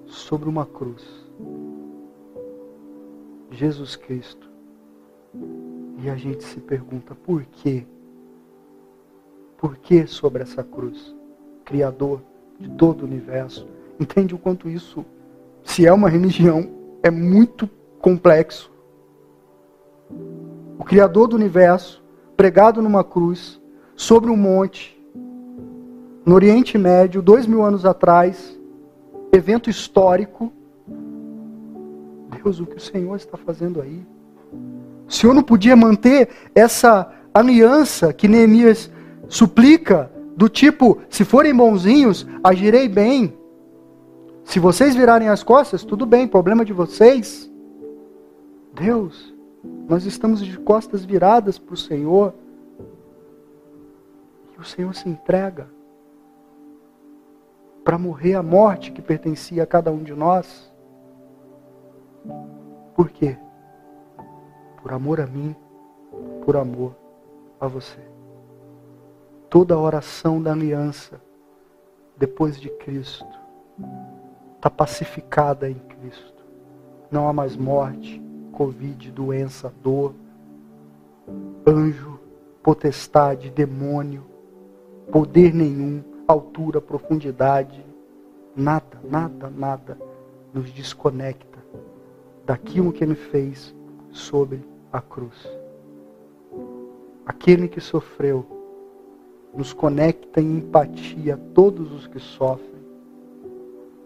[0.07, 1.07] sobre uma cruz.
[3.51, 4.49] Jesus Cristo.
[6.03, 7.87] E a gente se pergunta por quê?
[9.59, 11.15] Por que sobre essa cruz?
[11.67, 12.30] Criador
[12.61, 13.67] de todo o universo.
[13.99, 15.05] Entende o quanto isso,
[15.65, 16.69] se é uma religião,
[17.03, 18.71] é muito complexo.
[20.79, 22.03] O Criador do universo
[22.37, 23.61] pregado numa cruz,
[23.95, 24.99] sobre um monte,
[26.25, 28.59] no Oriente Médio, dois mil anos atrás,
[29.33, 30.53] evento histórico.
[32.43, 34.03] Deus, o que o Senhor está fazendo aí?
[35.07, 38.91] O Senhor não podia manter essa aliança que Neemias
[39.29, 43.39] suplica, do tipo: se forem bonzinhos, agirei bem.
[44.45, 47.51] Se vocês virarem as costas, tudo bem, problema de vocês.
[48.75, 49.35] Deus,
[49.89, 52.35] nós estamos de costas viradas para o Senhor.
[54.57, 55.69] E o Senhor se entrega
[57.85, 60.71] para morrer a morte que pertencia a cada um de nós.
[62.95, 63.37] Por quê?
[64.83, 65.55] Por amor a mim,
[66.45, 66.95] por amor
[67.61, 68.10] a você.
[69.51, 71.21] Toda a oração da aliança
[72.17, 73.27] depois de Cristo
[74.55, 76.45] está pacificada em Cristo.
[77.11, 78.23] Não há mais morte,
[78.53, 80.15] Covid, doença, dor,
[81.67, 82.21] anjo,
[82.63, 84.25] potestade, demônio,
[85.11, 87.85] poder nenhum, altura, profundidade,
[88.55, 89.99] nada, nada, nada
[90.55, 91.59] nos desconecta
[92.47, 93.75] daquilo que Ele fez
[94.13, 95.49] sobre a cruz.
[97.27, 98.60] Aquele que sofreu
[99.55, 102.71] nos conecta em empatia a todos os que sofrem.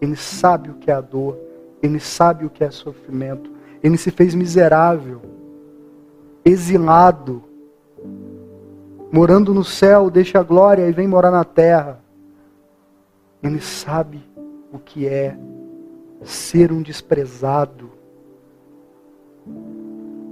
[0.01, 1.37] Ele sabe o que é a dor,
[1.81, 3.51] ele sabe o que é sofrimento,
[3.83, 5.21] ele se fez miserável,
[6.43, 7.43] exilado,
[9.11, 11.99] morando no céu, deixa a glória e vem morar na terra.
[13.41, 14.21] Ele sabe
[14.73, 15.37] o que é
[16.23, 17.91] ser um desprezado.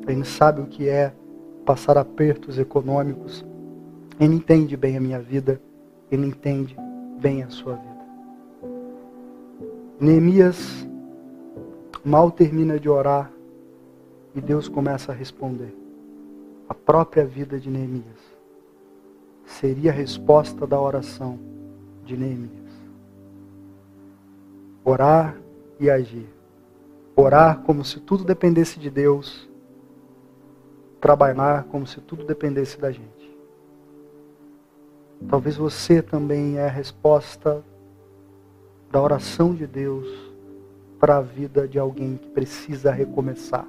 [0.08, 1.14] Ele sabe o que é
[1.66, 3.46] passar apertos econômicos.
[4.20, 5.62] Ele entende bem a minha vida.
[6.12, 6.76] Ele entende
[7.20, 8.04] bem a sua vida.
[10.00, 10.88] Neemias
[12.04, 13.32] mal termina de orar
[14.36, 15.74] e Deus começa a responder.
[16.68, 18.20] A própria vida de Neemias
[19.46, 21.40] seria a resposta da oração
[22.04, 22.52] de Neemias.
[24.84, 25.38] Orar
[25.80, 26.28] e agir.
[27.16, 29.50] Orar como se tudo dependesse de Deus.
[31.00, 33.23] Trabalhar como se tudo dependesse da gente.
[35.30, 37.64] Talvez você também é a resposta
[38.92, 40.08] da oração de Deus
[41.00, 43.68] para a vida de alguém que precisa recomeçar.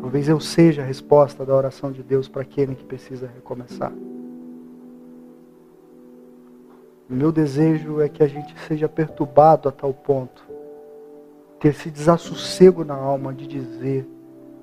[0.00, 3.92] Talvez eu seja a resposta da oração de Deus para aquele que precisa recomeçar.
[7.08, 10.42] O meu desejo é que a gente seja perturbado a tal ponto,
[11.58, 14.06] ter esse desassossego na alma de dizer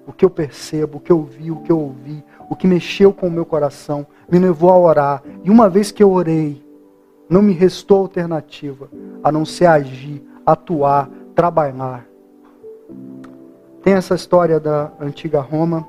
[0.06, 3.14] o que eu percebo, o que eu vi, o que eu ouvi, o que mexeu
[3.14, 5.24] com o meu coração, me levou a orar.
[5.44, 6.64] E uma vez que eu orei,
[7.30, 8.90] não me restou alternativa
[9.24, 12.06] a não ser agir, atuar, trabalhar
[13.86, 15.88] tem essa história da antiga Roma,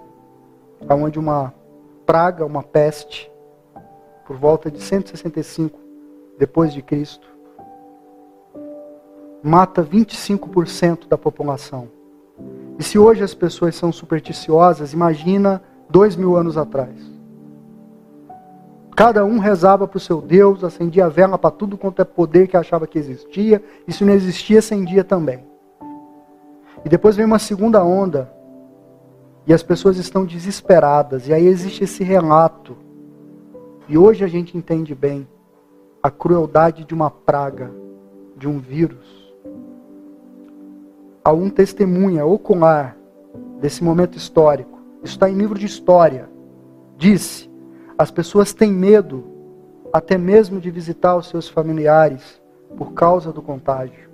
[0.87, 1.55] onde uma
[2.05, 3.33] praga, uma peste,
[4.27, 5.81] por volta de 165
[6.39, 7.27] depois de Cristo,
[9.43, 11.89] mata 25% da população.
[12.79, 15.63] E se hoje as pessoas são supersticiosas, imagina
[15.97, 16.95] dois mil anos atrás.
[18.95, 22.49] Cada um rezava para o seu Deus, acendia a vela para tudo quanto é poder
[22.49, 25.43] que achava que existia, e se não existia, acendia também.
[26.85, 28.31] E depois vem uma segunda onda.
[29.47, 31.29] E as pessoas estão desesperadas.
[31.29, 32.77] E aí existe esse relato.
[33.89, 35.27] E hoje a gente entende bem
[36.03, 37.71] a crueldade de uma praga,
[38.37, 39.33] de um vírus.
[41.25, 42.99] Há um testemunha ocular
[43.63, 44.76] desse momento histórico.
[45.03, 46.29] Isso está em livro de história.
[46.97, 47.51] Disse:
[47.99, 49.25] as pessoas têm medo
[49.93, 52.41] até mesmo de visitar os seus familiares
[52.77, 54.11] por causa do contágio.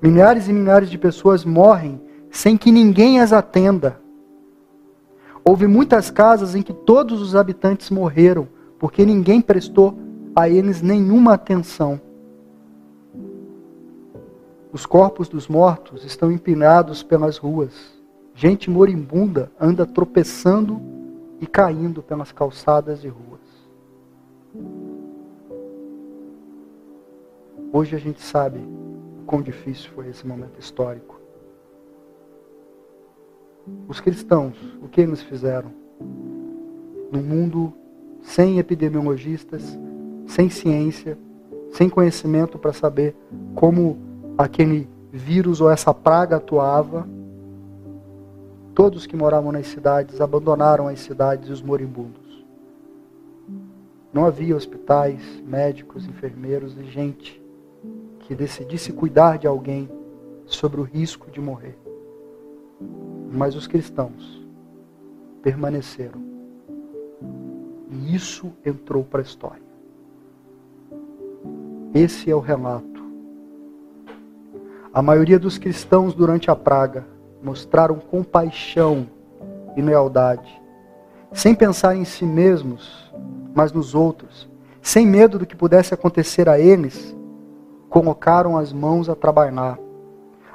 [0.00, 4.00] Milhares e milhares de pessoas morrem sem que ninguém as atenda.
[5.44, 9.98] Houve muitas casas em que todos os habitantes morreram porque ninguém prestou
[10.34, 12.00] a eles nenhuma atenção.
[14.72, 17.97] Os corpos dos mortos estão empinados pelas ruas.
[18.38, 20.80] Gente moribunda anda tropeçando
[21.40, 23.40] e caindo pelas calçadas e ruas.
[27.72, 28.60] Hoje a gente sabe
[29.26, 31.20] quão difícil foi esse momento histórico.
[33.88, 35.72] Os cristãos, o que eles fizeram?
[37.10, 37.72] Num mundo
[38.22, 39.76] sem epidemiologistas,
[40.28, 41.18] sem ciência,
[41.72, 43.16] sem conhecimento para saber
[43.56, 43.98] como
[44.38, 47.17] aquele vírus ou essa praga atuava,
[48.78, 52.46] todos que moravam nas cidades abandonaram as cidades e os moribundos.
[54.12, 57.42] Não havia hospitais, médicos, enfermeiros e gente
[58.20, 59.90] que decidisse cuidar de alguém
[60.46, 61.76] sobre o risco de morrer.
[63.32, 64.46] Mas os cristãos
[65.42, 66.22] permaneceram.
[67.90, 69.62] E isso entrou para a história.
[71.92, 73.02] Esse é o relato.
[74.94, 79.06] A maioria dos cristãos durante a praga mostraram compaixão
[79.76, 80.60] e lealdade,
[81.32, 83.12] sem pensar em si mesmos,
[83.54, 84.48] mas nos outros,
[84.80, 87.16] sem medo do que pudesse acontecer a eles,
[87.88, 89.78] colocaram as mãos a trabalhar,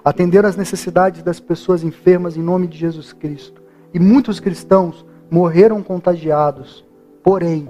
[0.03, 3.61] atenderam às necessidades das pessoas enfermas em nome de Jesus Cristo.
[3.93, 6.85] E muitos cristãos morreram contagiados,
[7.23, 7.69] porém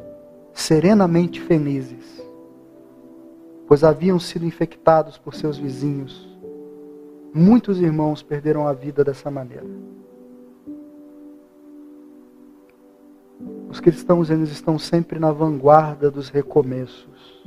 [0.53, 2.21] serenamente felizes,
[3.67, 6.32] pois haviam sido infectados por seus vizinhos.
[7.33, 9.65] Muitos irmãos perderam a vida dessa maneira.
[13.69, 17.43] Os cristãos eles estão sempre na vanguarda dos recomeços.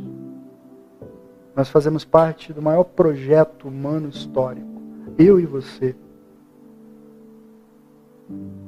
[1.55, 4.83] Nós fazemos parte do maior projeto humano histórico.
[5.17, 5.95] Eu e você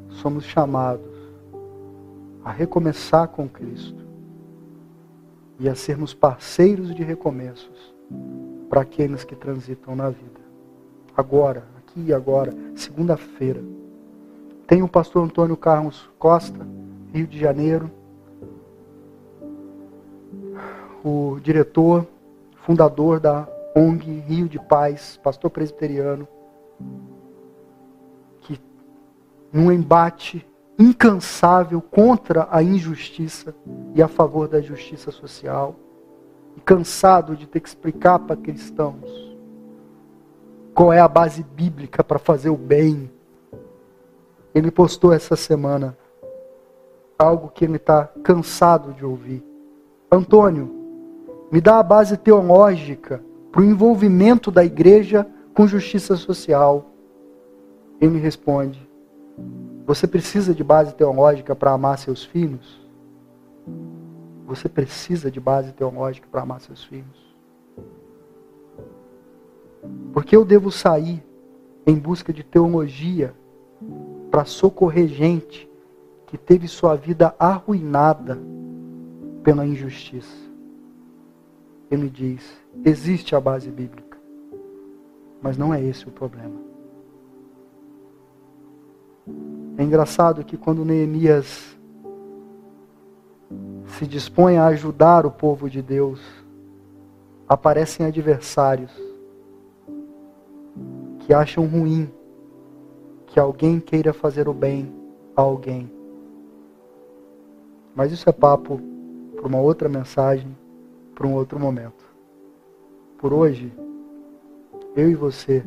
[0.09, 1.19] somos chamados
[2.45, 4.07] a recomeçar com Cristo
[5.59, 7.93] e a sermos parceiros de recomeços
[8.71, 10.48] para aqueles que transitam na vida.
[11.19, 13.61] Agora, aqui e agora, segunda-feira,
[14.69, 16.65] tem o pastor Antônio Carlos Costa
[17.13, 17.91] Rio de Janeiro,
[21.05, 22.07] o diretor,
[22.59, 26.29] fundador da ONG Rio de Paz, pastor presbiteriano,
[28.43, 28.57] que
[29.53, 30.47] num embate
[30.79, 33.53] incansável contra a injustiça
[33.93, 35.75] e a favor da justiça social,
[36.57, 39.28] e cansado de ter que explicar para cristãos
[40.79, 43.11] qual é a base bíblica para fazer o bem.
[44.55, 45.99] Ele postou essa semana
[47.19, 49.45] algo que ele está cansado de ouvir.
[50.09, 50.71] Antônio,
[51.51, 53.21] me dá a base teológica
[53.51, 56.87] para o envolvimento da igreja com justiça social.
[58.01, 58.89] Ele me responde:
[59.85, 62.81] Você precisa de base teológica para amar seus filhos?
[64.47, 67.28] Você precisa de base teológica para amar seus filhos?
[70.13, 71.23] Porque eu devo sair
[71.87, 73.35] em busca de teologia
[74.31, 75.69] para socorrer gente
[76.27, 78.39] que teve sua vida arruinada
[79.43, 80.37] pela injustiça.
[81.91, 82.43] Ele diz:
[82.85, 84.19] existe a base bíblica,
[85.41, 86.61] mas não é esse o problema.
[89.79, 91.79] É engraçado que quando Neemias
[93.87, 96.21] se dispõe a ajudar o povo de Deus,
[97.49, 99.08] aparecem adversários
[101.29, 102.11] que acham ruim
[103.27, 104.91] que alguém queira fazer o bem
[105.37, 105.93] a alguém.
[107.95, 108.81] Mas isso é papo
[109.37, 110.57] para uma outra mensagem,
[111.15, 112.03] para um outro momento.
[113.19, 113.71] Por hoje,
[114.97, 115.63] eu e você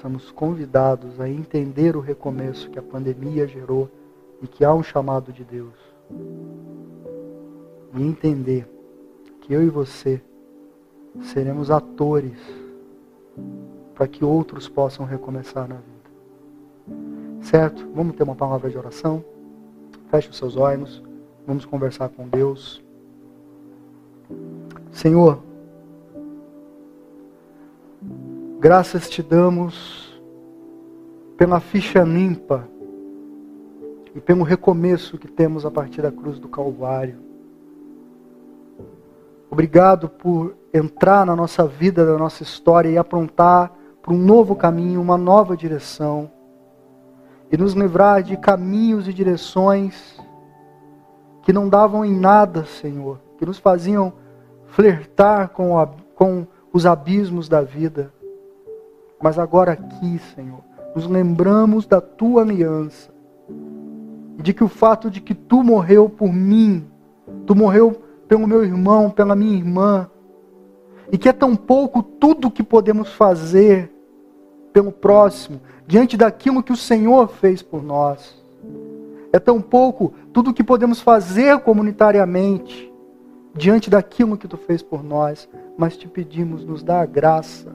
[0.00, 3.90] somos convidados a entender o recomeço que a pandemia gerou
[4.40, 5.74] e que há um chamado de Deus.
[7.94, 8.66] E entender
[9.42, 10.18] que eu e você
[11.20, 12.38] seremos atores
[13.94, 15.94] para que outros possam recomeçar na vida.
[17.42, 17.86] Certo?
[17.94, 19.24] Vamos ter uma palavra de oração?
[20.10, 21.02] Feche os seus olhos.
[21.46, 22.82] Vamos conversar com Deus.
[24.90, 25.42] Senhor,
[28.58, 30.18] graças te damos
[31.36, 32.66] pela ficha limpa
[34.14, 37.18] e pelo recomeço que temos a partir da cruz do Calvário.
[39.50, 43.72] Obrigado por entrar na nossa vida, na nossa história e aprontar
[44.04, 46.30] para um novo caminho, uma nova direção
[47.50, 50.20] e nos livrar de caminhos e direções
[51.42, 54.12] que não davam em nada, Senhor, que nos faziam
[54.66, 58.12] flertar com, a, com os abismos da vida.
[59.22, 60.60] Mas agora aqui, Senhor,
[60.94, 63.10] nos lembramos da tua aliança
[64.36, 66.86] de que o fato de que tu morreu por mim,
[67.46, 70.10] tu morreu pelo meu irmão, pela minha irmã,
[71.10, 73.93] e que é tão pouco tudo que podemos fazer
[74.74, 78.42] pelo próximo, diante daquilo que o Senhor fez por nós.
[79.32, 82.92] É tão pouco tudo o que podemos fazer comunitariamente,
[83.54, 85.48] diante daquilo que tu fez por nós,
[85.78, 87.72] mas te pedimos, nos dá a graça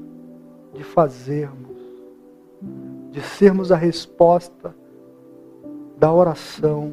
[0.73, 1.77] de fazermos,
[3.11, 4.75] de sermos a resposta
[5.97, 6.91] da oração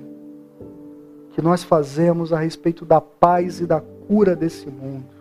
[1.32, 5.16] que nós fazemos a respeito da paz e da cura desse mundo.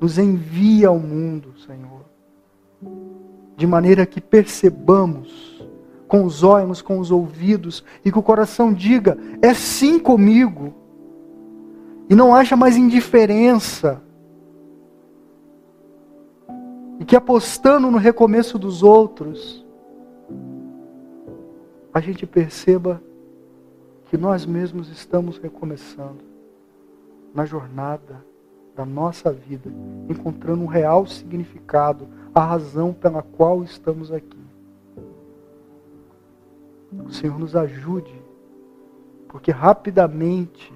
[0.00, 2.08] Nos envia ao mundo, Senhor
[3.58, 5.66] de maneira que percebamos
[6.06, 10.72] com os olhos, com os ouvidos, e que o coração diga: é sim comigo.
[12.08, 14.00] E não haja mais indiferença.
[17.00, 19.66] E que apostando no recomeço dos outros,
[21.92, 23.02] a gente perceba
[24.08, 26.22] que nós mesmos estamos recomeçando
[27.34, 28.24] na jornada
[28.78, 29.68] da nossa vida,
[30.08, 34.38] encontrando um real significado, a razão pela qual estamos aqui.
[37.04, 38.14] O Senhor nos ajude,
[39.26, 40.72] porque rapidamente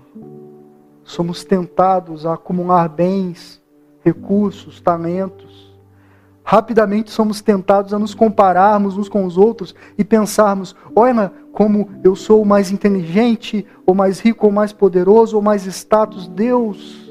[1.04, 3.62] somos tentados a acumular bens,
[4.02, 5.72] recursos, talentos,
[6.44, 12.16] Rapidamente somos tentados a nos compararmos uns com os outros e pensarmos: olha como eu
[12.16, 16.26] sou mais inteligente, ou mais rico, ou mais poderoso, ou mais status.
[16.26, 17.01] Deus,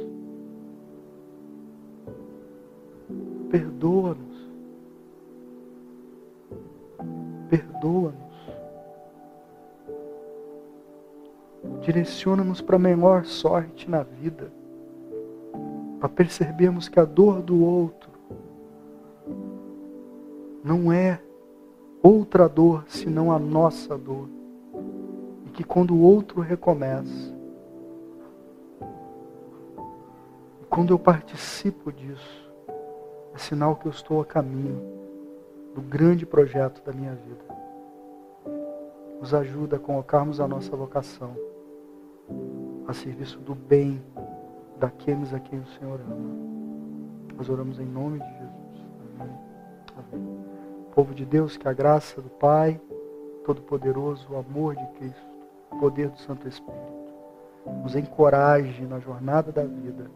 [3.52, 4.50] perdoa-nos.
[7.50, 8.22] Perdoa-nos.
[11.82, 14.52] Direciona-nos para a melhor sorte na vida,
[16.00, 18.10] para percebermos que a dor do outro
[20.64, 21.20] não é
[22.02, 24.30] outra dor senão a nossa dor.
[25.46, 27.36] E que quando o outro recomeça,
[30.70, 32.51] quando eu participo disso,
[33.42, 34.82] sinal que eu estou a caminho
[35.76, 37.44] do grande projeto da minha vida.
[39.20, 41.36] Nos ajuda a colocarmos a nossa vocação
[42.88, 44.02] a serviço do bem
[44.80, 47.36] daqueles a quem o Senhor ama.
[47.38, 48.86] Nós oramos em nome de Jesus.
[49.20, 49.36] Amém.
[49.98, 50.42] Amém
[50.92, 52.80] povo de Deus, que a graça do Pai
[53.46, 55.26] Todo-Poderoso, o amor de Cristo,
[55.72, 56.82] o poder do Santo Espírito,
[57.82, 60.12] nos encoraje na jornada da vida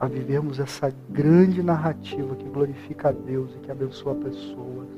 [0.00, 4.88] a vivermos essa grande narrativa que glorifica a Deus e que abençoa pessoas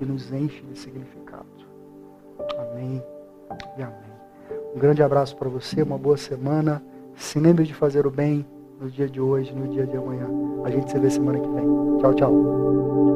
[0.00, 1.46] e nos enche de significado.
[2.58, 3.02] Amém
[3.76, 4.12] e amém.
[4.74, 6.82] Um grande abraço para você, uma boa semana.
[7.14, 8.46] Se lembre de fazer o bem
[8.80, 10.28] no dia de hoje, no dia de amanhã.
[10.64, 11.98] A gente se vê semana que vem.
[11.98, 13.11] Tchau, tchau.